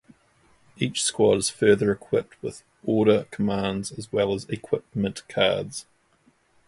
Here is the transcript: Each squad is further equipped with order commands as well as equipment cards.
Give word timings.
Each 0.79 1.03
squad 1.03 1.35
is 1.37 1.51
further 1.51 1.91
equipped 1.91 2.33
with 2.41 2.63
order 2.83 3.27
commands 3.29 3.91
as 3.91 4.11
well 4.11 4.33
as 4.33 4.49
equipment 4.49 5.21
cards. 5.29 5.85